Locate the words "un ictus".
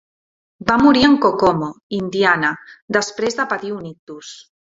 3.77-4.35